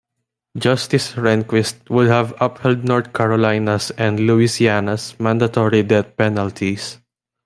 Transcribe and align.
Justice 0.57 1.11
Rehnquist 1.13 1.91
would 1.91 2.07
have 2.07 2.33
upheld 2.41 2.83
North 2.83 3.13
Carolina's 3.13 3.91
and 3.91 4.19
Louisiana's 4.21 5.15
mandatory 5.19 5.83
death 5.83 6.17
penalties. 6.17 6.97